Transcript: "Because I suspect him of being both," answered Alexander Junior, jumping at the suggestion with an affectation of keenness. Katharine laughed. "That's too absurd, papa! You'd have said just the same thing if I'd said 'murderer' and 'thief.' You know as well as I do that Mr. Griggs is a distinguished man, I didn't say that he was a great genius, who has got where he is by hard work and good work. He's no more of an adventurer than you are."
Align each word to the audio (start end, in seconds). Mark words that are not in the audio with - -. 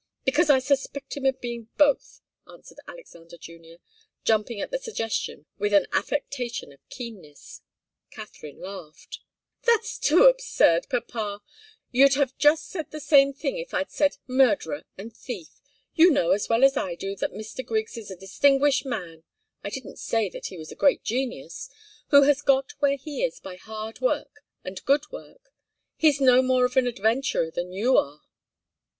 "Because 0.25 0.49
I 0.49 0.57
suspect 0.57 1.15
him 1.15 1.27
of 1.27 1.39
being 1.39 1.67
both," 1.77 2.21
answered 2.51 2.79
Alexander 2.87 3.37
Junior, 3.37 3.77
jumping 4.23 4.59
at 4.59 4.71
the 4.71 4.79
suggestion 4.79 5.45
with 5.59 5.73
an 5.73 5.85
affectation 5.93 6.71
of 6.73 6.79
keenness. 6.89 7.61
Katharine 8.09 8.59
laughed. 8.59 9.19
"That's 9.61 9.99
too 9.99 10.23
absurd, 10.23 10.87
papa! 10.89 11.41
You'd 11.91 12.15
have 12.15 12.29
said 12.31 12.39
just 12.39 12.71
the 12.89 12.99
same 12.99 13.31
thing 13.31 13.59
if 13.59 13.75
I'd 13.75 13.91
said 13.91 14.17
'murderer' 14.25 14.85
and 14.97 15.15
'thief.' 15.15 15.61
You 15.93 16.09
know 16.09 16.31
as 16.31 16.49
well 16.49 16.63
as 16.63 16.75
I 16.75 16.95
do 16.95 17.15
that 17.17 17.33
Mr. 17.33 17.63
Griggs 17.63 17.95
is 17.95 18.09
a 18.09 18.15
distinguished 18.15 18.87
man, 18.87 19.23
I 19.63 19.69
didn't 19.69 19.99
say 19.99 20.29
that 20.29 20.47
he 20.47 20.57
was 20.57 20.71
a 20.71 20.75
great 20.75 21.03
genius, 21.03 21.69
who 22.07 22.23
has 22.23 22.41
got 22.41 22.71
where 22.79 22.97
he 22.97 23.23
is 23.23 23.39
by 23.39 23.55
hard 23.57 24.01
work 24.01 24.41
and 24.63 24.83
good 24.85 25.11
work. 25.11 25.53
He's 25.95 26.19
no 26.19 26.41
more 26.41 26.65
of 26.65 26.75
an 26.75 26.87
adventurer 26.87 27.51
than 27.51 27.71
you 27.71 27.97
are." 27.97 28.21